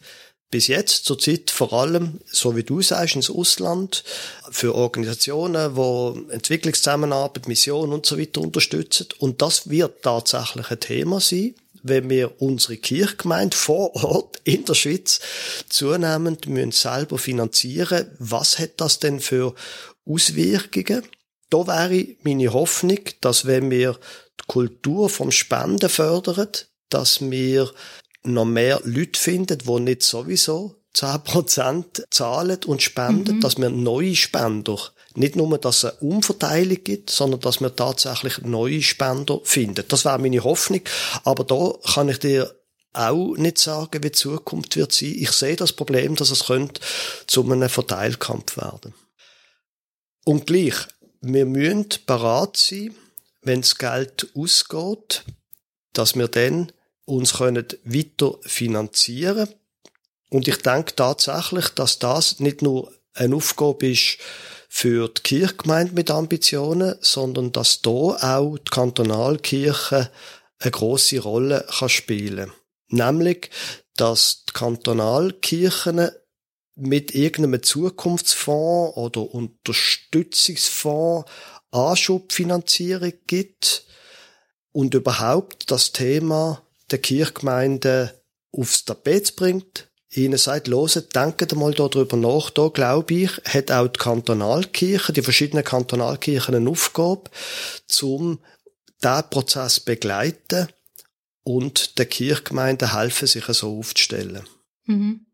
Bis 0.50 0.69
jetzt, 0.69 1.07
zur 1.07 1.19
Zeit 1.19 1.50
vor 1.50 1.73
allem, 1.73 2.21
so 2.26 2.55
wie 2.55 2.62
du 2.62 2.81
sagst, 2.81 3.16
ins 3.16 3.31
Ausland, 3.31 4.05
für 4.50 4.75
Organisationen, 4.75 5.75
die 5.75 6.33
Entwicklungszusammenarbeit, 6.33 7.49
Mission 7.49 7.93
und 7.93 8.07
so 8.07 8.19
weiter 8.19 8.43
unterstützen. 8.43 9.09
Und 9.19 9.43
das 9.43 9.71
wird 9.71 10.02
tatsächlich 10.02 10.71
ein 10.71 10.81
Thema 10.81 11.19
sein, 11.21 11.55
wenn 11.83 12.09
wir 12.11 12.40
unsere 12.40 12.76
Kirchgemeinde 12.76 13.57
vor 13.57 13.95
Ort 13.97 14.40
in 14.45 14.64
der 14.64 14.75
Schweiz 14.75 15.21
zunehmend 15.69 16.47
müssen 16.47 16.73
selber 16.73 17.19
finanzieren. 17.19 18.11
Was 18.19 18.59
hat 18.59 18.73
das 18.76 18.99
denn 18.99 19.21
für 19.21 19.55
Auswirkungen? 20.05 21.02
Da 21.50 21.66
wäre 21.66 22.07
meine 22.23 22.52
Hoffnung, 22.52 23.00
dass 23.21 23.47
wenn 23.47 23.71
wir 23.71 23.99
Kultur 24.47 25.09
vom 25.09 25.31
Spenden 25.33 25.88
fördern, 25.88 26.49
dass 26.88 27.21
wir 27.21 27.71
noch 28.23 28.45
mehr 28.45 28.81
Leute 28.85 29.19
finden, 29.19 29.59
die 29.59 29.81
nicht 29.81 30.03
sowieso 30.03 30.76
10% 30.95 32.05
zahlen 32.11 32.59
und 32.67 32.83
spenden, 32.83 33.37
mhm. 33.37 33.41
dass 33.41 33.59
wir 33.59 33.71
neue 33.71 34.15
Spender, 34.15 34.79
nicht 35.15 35.37
nur, 35.37 35.59
dass 35.59 35.85
es 35.85 35.85
eine 35.85 36.00
Umverteilung 36.00 36.83
gibt, 36.85 37.11
sondern 37.11 37.41
dass 37.41 37.61
wir 37.61 37.75
tatsächlich 37.75 38.38
neue 38.43 38.83
Spender 38.83 39.41
finden. 39.45 39.85
Das 39.88 40.05
wäre 40.05 40.19
meine 40.19 40.45
Hoffnung. 40.45 40.83
Aber 41.25 41.45
da 41.45 41.73
kann 41.93 42.09
ich 42.09 42.19
dir 42.19 42.55
auch 42.93 43.37
nicht 43.37 43.59
sagen, 43.59 44.03
wie 44.03 44.11
die 44.11 44.12
Zukunft 44.12 44.76
wird 44.76 44.93
sein. 44.93 45.15
Ich 45.17 45.33
sehe 45.33 45.57
das 45.57 45.73
Problem, 45.73 46.17
dass 46.17 46.31
es 46.31 46.47
könnte 46.47 46.81
zu 47.26 47.50
einem 47.50 47.69
Verteilkampf 47.69 48.57
werden. 48.57 48.95
Und 50.25 50.47
gleich, 50.47 50.75
wir 51.21 51.47
müssen 51.47 51.88
bereit 52.07 52.57
sein, 52.57 52.95
wenn 53.47 53.62
das 53.62 53.79
Geld 53.79 54.29
ausgeht, 54.35 55.25
dass 55.93 56.17
wir 56.17 56.29
dann 56.29 56.73
uns 57.05 57.35
können 57.35 57.67
weiter 57.85 58.38
finanzieren 58.43 59.49
und 60.31 60.49
ich 60.49 60.59
denke 60.59 60.95
tatsächlich, 60.95 61.69
dass 61.71 61.99
das 61.99 62.41
nicht 62.41 62.62
nur 62.62 62.93
eine 63.15 63.37
Aufgabe 63.37 63.91
ist 63.91 64.19
für 64.69 65.09
die 65.09 65.23
Kirchgemeinde 65.23 65.95
mit 65.95 66.11
Ambitionen, 66.11 66.97
sondern 67.00 67.53
dass 67.53 67.81
da 67.83 67.91
auch 67.91 68.59
die 68.59 68.71
Kantonalkirche 68.71 70.11
eine 70.59 70.71
große 70.71 71.21
Rolle 71.21 71.65
kann 71.79 71.88
spielen. 71.88 72.53
Nämlich, 72.88 73.50
dass 73.97 74.45
die 74.49 74.53
Kantonalkirchen 74.53 76.11
mit 76.75 77.15
irgendeinem 77.15 77.62
Zukunftsfonds 77.62 78.97
oder 78.97 79.33
Unterstützungsfonds 79.33 81.31
Anschubfinanzierung 81.76 83.12
gibt 83.26 83.87
und 84.73 84.95
überhaupt 84.95 85.71
das 85.71 85.92
Thema 85.92 86.62
der 86.90 86.99
Kirchgemeinde 86.99 88.21
aufs 88.52 88.85
Tapet 88.85 89.37
bringt, 89.37 89.88
ihnen 90.11 90.38
sagt, 90.38 90.66
loset, 90.68 91.14
denkt 91.14 91.54
mal 91.54 91.75
darüber 91.75 92.16
nach. 92.16 92.50
Da, 92.50 92.68
glaube 92.68 93.14
ich, 93.14 93.30
hat 93.45 93.71
auch 93.71 93.88
die 93.88 93.99
Kantonalkirche, 93.99 95.12
die 95.12 95.23
verschiedenen 95.23 95.64
Kantonalkirchen 95.64 96.54
eine 96.54 96.71
Aufgabe, 96.71 97.30
um 98.02 98.38
diesen 99.02 99.30
Prozess 99.30 99.80
begleiten 99.80 100.68
und 101.42 101.99
der 101.99 102.06
Kirchgemeinde 102.06 102.95
helfen, 102.95 103.28
sich 103.28 103.45
so 103.45 103.78
aufzustellen. 103.78 104.45
Mhm. 104.85 105.26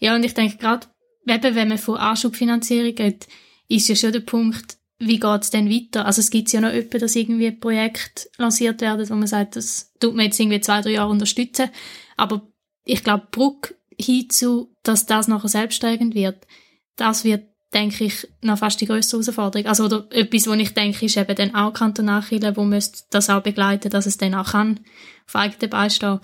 Ja, 0.00 0.14
und 0.14 0.24
ich 0.24 0.34
denke 0.34 0.56
gerade, 0.56 0.86
wenn 1.24 1.68
man 1.68 1.78
von 1.78 1.96
Anschubfinanzierung 1.96 2.94
geht, 2.94 3.26
ist 3.68 3.88
ja 3.88 3.96
schon 3.96 4.12
der 4.12 4.20
Punkt, 4.20 4.76
wie 4.98 5.20
geht's 5.20 5.50
denn 5.50 5.70
weiter? 5.70 6.06
Also 6.06 6.20
es 6.20 6.30
gibt 6.30 6.52
ja 6.52 6.60
noch 6.60 6.72
öppe, 6.72 6.98
dass 6.98 7.16
irgendwie 7.16 7.48
ein 7.48 7.60
Projekt 7.60 8.30
lanciert 8.38 8.80
werden, 8.80 9.08
wo 9.08 9.14
man 9.14 9.26
sagt, 9.26 9.56
das 9.56 9.92
tut 10.00 10.14
man 10.14 10.26
jetzt 10.26 10.40
irgendwie 10.40 10.60
zwei, 10.60 10.80
drei 10.80 10.92
Jahre 10.92 11.10
unterstützen. 11.10 11.70
Aber 12.16 12.48
ich 12.84 13.04
glaube, 13.04 13.26
Bruck 13.30 13.74
hinzu, 13.98 14.74
dass 14.82 15.06
das 15.06 15.28
nachher 15.28 15.48
selbstständig 15.48 16.14
wird, 16.14 16.46
das 16.96 17.24
wird, 17.24 17.44
denke 17.74 18.04
ich, 18.04 18.26
noch 18.40 18.58
fast 18.58 18.80
die 18.80 18.86
grösste 18.86 19.16
Herausforderung. 19.16 19.66
Also 19.66 19.84
oder 19.84 20.06
etwas, 20.10 20.46
wo 20.46 20.52
ich 20.54 20.72
denke, 20.72 21.04
ist 21.04 21.16
eben 21.16 21.36
dann 21.36 21.54
auch 21.54 21.74
Kantonalkirche, 21.74 22.56
wo 22.56 22.64
müsste 22.64 23.04
das 23.10 23.28
auch 23.28 23.42
begleiten, 23.42 23.90
dass 23.90 24.06
es 24.06 24.16
dann 24.16 24.34
auch 24.34 24.52
kann, 24.52 24.80
auf 25.26 25.36
eigenen 25.36 25.90
stehen. 25.90 26.20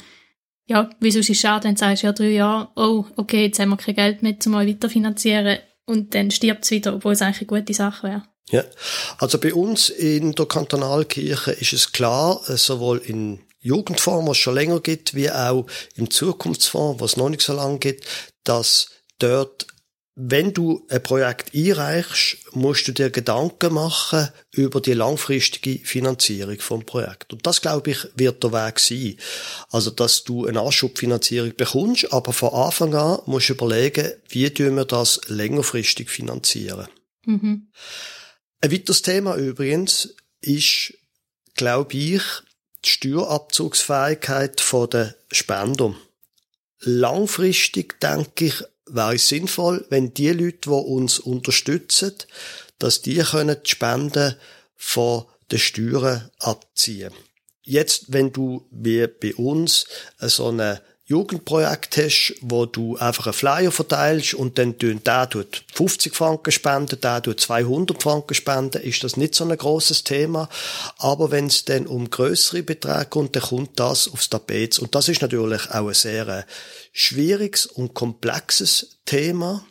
Ja, 0.66 0.88
wieso 1.00 1.18
ist 1.18 1.28
es 1.28 1.40
schade, 1.40 1.64
wenn 1.64 1.74
du 1.74 1.80
sagst, 1.80 2.04
ja, 2.04 2.12
drei 2.12 2.30
Jahre, 2.30 2.70
oh, 2.76 3.04
okay, 3.16 3.46
jetzt 3.46 3.58
haben 3.58 3.70
wir 3.70 3.76
kein 3.76 3.96
Geld 3.96 4.22
mehr, 4.22 4.36
um 4.46 4.52
mal 4.52 4.66
weiterfinanzieren 4.66 5.58
und 5.84 6.14
dann 6.14 6.30
stirbt 6.30 6.64
es 6.64 6.70
wieder, 6.70 6.94
obwohl 6.94 7.12
es 7.12 7.20
eigentlich 7.20 7.50
eine 7.50 7.60
gute 7.60 7.74
Sache 7.74 8.08
wäre. 8.08 8.22
Ja, 8.50 8.64
also 9.18 9.38
bei 9.38 9.54
uns 9.54 9.88
in 9.88 10.32
der 10.32 10.46
Kantonalkirche 10.46 11.52
ist 11.52 11.72
es 11.72 11.92
klar, 11.92 12.40
äh, 12.48 12.56
sowohl 12.56 12.98
in 12.98 13.40
Jugendform, 13.60 14.26
was 14.26 14.38
es 14.38 14.42
schon 14.42 14.54
länger 14.54 14.80
gibt, 14.80 15.14
wie 15.14 15.30
auch 15.30 15.66
im 15.94 16.10
Zukunftsfonds, 16.10 17.00
was 17.00 17.16
noch 17.16 17.28
nicht 17.28 17.42
so 17.42 17.54
lange 17.54 17.78
gibt, 17.78 18.04
dass 18.42 18.88
dort, 19.18 19.66
wenn 20.14 20.52
du 20.52 20.84
ein 20.90 21.02
Projekt 21.02 21.54
einreichst, 21.54 22.38
musst 22.52 22.86
du 22.88 22.92
dir 22.92 23.10
Gedanken 23.10 23.72
machen 23.72 24.28
über 24.50 24.80
die 24.80 24.92
langfristige 24.92 25.78
Finanzierung 25.86 26.58
vom 26.58 26.84
Projekt. 26.84 27.32
Und 27.32 27.46
das, 27.46 27.62
glaube 27.62 27.92
ich, 27.92 27.98
wird 28.16 28.42
der 28.42 28.52
Weg 28.52 28.80
sein. 28.80 29.16
Also, 29.70 29.90
dass 29.90 30.24
du 30.24 30.46
eine 30.46 30.60
Anschubfinanzierung 30.60 31.54
bekommst, 31.56 32.12
aber 32.12 32.32
von 32.32 32.52
Anfang 32.52 32.94
an 32.94 33.20
musst 33.26 33.48
du 33.48 33.54
überlegen, 33.54 34.12
wie 34.28 34.50
tun 34.50 34.76
wir 34.76 34.84
das 34.84 35.20
längerfristig 35.28 36.10
finanzieren. 36.10 36.88
Mhm. 37.24 37.68
Ein 38.64 38.70
weiteres 38.70 39.02
Thema 39.02 39.34
übrigens 39.34 40.14
ist, 40.40 40.94
glaube 41.56 41.96
ich, 41.96 42.22
die 42.84 42.90
Steuerabzugsfähigkeit 42.90 44.62
der 44.92 45.16
Spender. 45.32 45.96
Langfristig, 46.78 47.98
denke 47.98 48.44
ich, 48.44 48.62
wäre 48.86 49.16
es 49.16 49.28
sinnvoll, 49.28 49.84
wenn 49.90 50.14
die 50.14 50.30
Leute, 50.30 50.58
die 50.62 50.70
uns 50.70 51.18
unterstützen, 51.18 52.14
dass 52.78 53.02
die 53.02 53.16
können 53.16 53.56
die 53.64 53.68
Spenden 53.68 54.36
von 54.76 55.24
den 55.50 55.58
Steuern 55.58 56.30
abziehen. 56.38 57.12
Jetzt, 57.64 58.12
wenn 58.12 58.32
du 58.32 58.64
wie 58.70 59.08
bei 59.08 59.34
uns 59.34 59.86
so 60.20 60.50
eine 60.50 60.80
Jugendprojekt 61.04 61.96
hast, 61.96 62.36
wo 62.42 62.64
du 62.64 62.96
einfach 62.96 63.26
einen 63.26 63.32
Flyer 63.32 63.72
verteilst 63.72 64.34
und 64.34 64.56
dann 64.56 64.78
tun, 64.78 65.00
der 65.04 65.28
tut 65.28 65.64
50 65.74 66.14
Franken 66.14 66.52
spenden, 66.52 67.00
der 67.00 67.20
tut 67.20 67.40
200 67.40 68.00
Franken 68.00 68.34
spenden, 68.34 68.80
ist 68.82 69.02
das 69.02 69.16
nicht 69.16 69.34
so 69.34 69.44
ein 69.44 69.56
großes 69.56 70.04
Thema. 70.04 70.48
Aber 70.98 71.32
wenn 71.32 71.46
es 71.46 71.64
dann 71.64 71.88
um 71.88 72.08
größere 72.08 72.62
Beträge 72.62 73.06
kommt, 73.06 73.34
dann 73.34 73.42
kommt 73.42 73.80
das 73.80 74.12
aufs 74.12 74.30
Tapet. 74.30 74.78
Und 74.78 74.94
das 74.94 75.08
ist 75.08 75.22
natürlich 75.22 75.68
auch 75.70 75.88
ein 75.88 75.94
sehr 75.94 76.28
äh, 76.28 76.42
schwieriges 76.92 77.66
und 77.66 77.94
komplexes 77.94 79.00
Thema, 79.04 79.66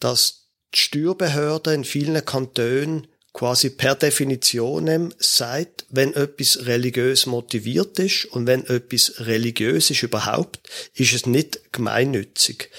dass 0.00 0.46
die 0.74 0.78
Steuerbehörden 0.78 1.74
in 1.74 1.84
vielen 1.84 2.24
Kantonen 2.24 3.08
quasi 3.36 3.68
per 3.68 3.94
Definition 3.94 5.12
sagt, 5.18 5.84
wenn 5.90 6.14
etwas 6.14 6.64
religiös 6.64 7.26
motiviert 7.26 7.98
ist 7.98 8.24
und 8.24 8.46
wenn 8.46 8.66
etwas 8.66 9.12
religiös 9.18 9.90
ist 9.90 10.02
überhaupt, 10.02 10.58
ist 10.94 11.12
es 11.12 11.26
nicht 11.26 11.60
gemeinnützig. 11.70 12.70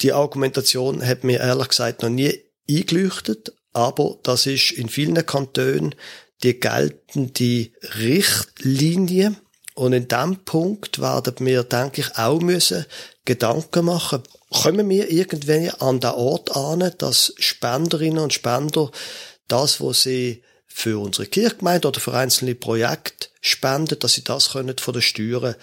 Die 0.00 0.14
Argumentation 0.14 1.06
hat 1.06 1.24
mir 1.24 1.40
ehrlich 1.40 1.68
gesagt 1.68 2.00
noch 2.00 2.08
nie 2.08 2.42
eingeleuchtet, 2.68 3.52
aber 3.74 4.18
das 4.22 4.46
ist 4.46 4.70
in 4.72 4.88
vielen 4.88 5.26
Kantonen 5.26 5.94
die 6.42 6.58
geltende 6.58 7.68
Richtlinie. 7.98 9.36
Und 9.74 9.92
in 9.92 10.08
dem 10.08 10.38
Punkt 10.44 11.00
werden 11.00 11.34
wir, 11.40 11.64
denke 11.64 12.00
ich, 12.00 12.16
auch 12.16 12.40
müssen 12.40 12.86
Gedanken 13.26 13.84
machen. 13.86 14.22
Kommen 14.50 14.88
wir 14.88 15.10
irgendwie 15.10 15.70
an 15.78 16.00
den 16.00 16.10
Ort 16.10 16.56
an, 16.56 16.92
dass 16.96 17.34
Spenderinnen 17.38 18.18
und 18.18 18.32
Spender 18.32 18.90
das, 19.52 19.80
was 19.80 20.02
sie 20.02 20.42
für 20.66 20.98
unsere 20.98 21.26
Kirchgemeinde 21.26 21.88
oder 21.88 22.00
für 22.00 22.14
einzelne 22.14 22.54
Projekte 22.54 23.28
spenden, 23.40 23.98
dass 23.98 24.14
sie 24.14 24.24
das 24.24 24.52
können 24.52 24.78
von 24.78 24.94
den 24.94 25.02
Steuern 25.02 25.54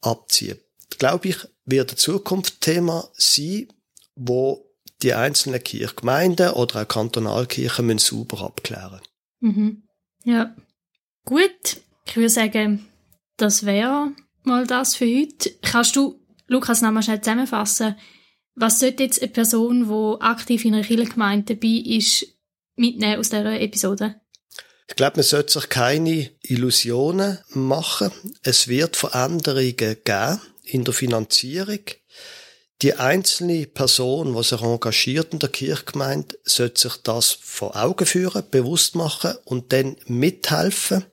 abziehen. 0.00 0.58
Glaube 0.98 1.28
ich, 1.28 1.36
wird 1.64 1.92
ein 1.92 1.96
Zukunftsthema 1.96 3.08
sein, 3.14 3.68
wo 4.16 4.66
die 5.02 5.14
einzelnen 5.14 5.62
Kirchgemeinden 5.62 6.50
oder 6.50 6.82
auch 6.82 6.88
Kantonalkirchen 6.88 7.86
müssen 7.86 7.98
sauber 7.98 8.42
abklären. 8.42 9.00
Mhm. 9.40 9.84
Ja. 10.24 10.54
Gut. 11.24 11.80
Ich 12.06 12.16
würde 12.16 12.28
sagen, 12.28 12.86
das 13.36 13.64
wäre 13.64 14.12
mal 14.42 14.66
das 14.66 14.96
für 14.96 15.06
heute. 15.06 15.50
Kannst 15.62 15.94
du, 15.94 16.20
Lukas, 16.48 16.82
nochmal 16.82 17.02
schnell 17.02 17.20
zusammenfassen? 17.20 17.94
Was 18.56 18.80
sollte 18.80 19.04
jetzt 19.04 19.22
eine 19.22 19.30
Person, 19.30 19.88
die 19.88 20.20
aktiv 20.22 20.64
in 20.64 20.74
einer 20.74 20.84
Kirchgemeinde 20.84 21.54
dabei 21.54 21.82
ist, 21.84 22.26
mitnehmen 22.80 23.18
aus 23.18 23.28
dieser 23.28 23.60
Episode? 23.60 24.16
Ich 24.88 24.96
glaube, 24.96 25.18
man 25.18 25.24
sollte 25.24 25.52
sich 25.52 25.68
keine 25.68 26.30
Illusionen 26.42 27.38
machen. 27.50 28.10
Es 28.42 28.66
wird 28.66 28.96
Veränderungen 28.96 29.76
geben 29.76 30.40
in 30.64 30.84
der 30.84 30.92
Finanzierung. 30.92 31.80
Die 32.82 32.94
einzelne 32.94 33.66
Person, 33.66 34.34
die 34.34 34.42
sich 34.42 34.62
engagiert 34.62 35.32
in 35.32 35.38
der 35.38 35.50
Kirchgemeinde, 35.50 36.36
sollte 36.44 36.80
sich 36.80 36.96
das 37.02 37.30
vor 37.40 37.76
Augen 37.76 38.06
führen, 38.06 38.42
bewusst 38.50 38.96
machen 38.96 39.34
und 39.44 39.72
dann 39.72 39.96
mithelfen, 40.06 41.04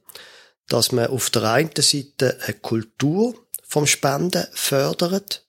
dass 0.69 0.91
man 0.91 1.07
auf 1.07 1.29
der 1.29 1.43
einen 1.43 1.69
Seite 1.77 2.39
eine 2.45 2.53
Kultur 2.55 3.35
vom 3.63 3.85
Spenden 3.85 4.47
fördert, 4.53 5.45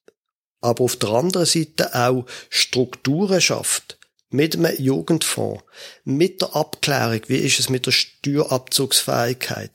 aber 0.61 0.85
auf 0.85 0.97
der 0.97 1.11
anderen 1.11 1.47
Seite 1.47 1.95
auch 1.95 2.27
Strukturen 2.51 3.41
schafft, 3.41 3.98
mit 4.31 4.57
einem 4.57 4.75
Jugendfonds, 4.79 5.63
mit 6.05 6.43
der 6.43 6.55
Abklärung, 6.55 7.21
wie 7.29 7.37
ist 7.37 7.61
es 7.61 7.69
mit 7.69 7.87
der 7.87 7.93
Steuerabzugsfähigkeit, 7.93 9.71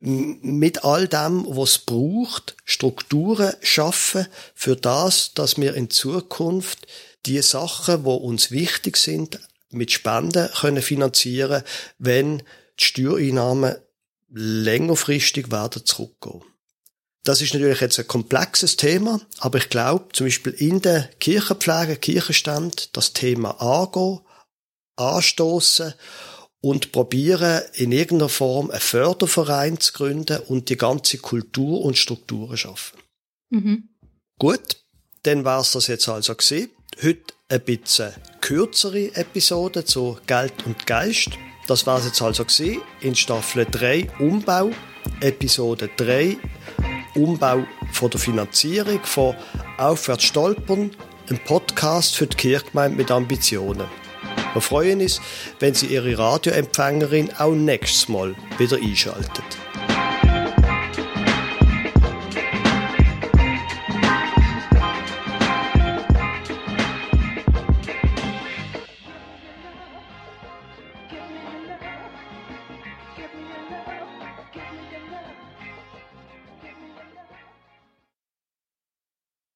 mit 0.00 0.84
all 0.84 1.08
dem, 1.08 1.46
was 1.48 1.70
es 1.70 1.78
braucht, 1.78 2.56
Strukturen 2.64 3.54
schaffen 3.62 4.26
für 4.54 4.76
das, 4.76 5.32
dass 5.34 5.56
wir 5.56 5.74
in 5.74 5.90
Zukunft 5.90 6.86
die 7.26 7.40
Sachen, 7.40 8.04
wo 8.04 8.14
uns 8.14 8.50
wichtig 8.50 8.96
sind, 8.98 9.40
mit 9.70 9.90
Spenden 9.90 10.50
können 10.60 10.82
finanzieren, 10.82 11.62
wenn 11.98 12.38
die 12.78 12.84
Steuereinnahmen 12.84 13.76
längerfristig 14.30 15.50
werden 15.50 15.84
zurückgehen. 15.84 16.42
Das 17.24 17.40
ist 17.40 17.54
natürlich 17.54 17.80
jetzt 17.80 17.98
ein 17.98 18.06
komplexes 18.06 18.76
Thema, 18.76 19.18
aber 19.38 19.56
ich 19.56 19.70
glaube, 19.70 20.08
zum 20.12 20.26
Beispiel 20.26 20.52
in 20.52 20.82
der 20.82 21.08
Kirchenpflege, 21.20 21.96
Kirchenstand, 21.96 22.94
das 22.94 23.14
Thema 23.14 23.62
angehen, 23.62 24.20
anstoßen 24.96 25.94
und 26.60 26.92
probieren, 26.92 27.62
in 27.72 27.92
irgendeiner 27.92 28.28
Form 28.28 28.70
einen 28.70 28.80
Förderverein 28.80 29.80
zu 29.80 29.94
gründen 29.94 30.38
und 30.48 30.68
die 30.68 30.76
ganze 30.76 31.16
Kultur 31.16 31.80
und 31.80 31.96
Strukturen 31.96 32.58
schaffen. 32.58 32.98
Mhm. 33.48 33.88
Gut, 34.38 34.84
dann 35.22 35.46
war's 35.46 35.72
das 35.72 35.86
jetzt 35.86 36.08
also 36.08 36.34
gewesen. 36.34 36.70
Heute 37.02 37.32
ein 37.48 37.62
bisschen 37.62 38.12
kürzere 38.42 39.14
Episode 39.16 39.86
zu 39.86 40.18
Geld 40.26 40.66
und 40.66 40.86
Geist. 40.86 41.30
Das 41.68 41.86
war's 41.86 42.04
jetzt 42.04 42.20
also 42.20 42.44
gewesen 42.44 42.82
in 43.00 43.14
Staffel 43.14 43.66
3 43.70 44.10
Umbau, 44.18 44.72
Episode 45.20 45.88
3 45.96 46.36
Umbau 47.14 47.64
von 47.92 48.10
der 48.10 48.20
Finanzierung 48.20 49.00
von 49.02 49.34
Aufwärts 49.78 50.24
stolpern, 50.24 50.90
ein 51.30 51.38
Podcast 51.44 52.16
für 52.16 52.26
die 52.26 52.36
Kirchgemeinde 52.36 52.96
mit 52.96 53.10
Ambitionen. 53.10 53.86
Wir 54.52 54.60
freuen 54.60 55.00
uns, 55.00 55.20
wenn 55.58 55.74
Sie 55.74 55.86
Ihre 55.86 56.16
Radioempfängerin 56.16 57.30
auch 57.38 57.54
nächstes 57.54 58.08
Mal 58.08 58.34
wieder 58.58 58.76
einschaltet. 58.76 59.44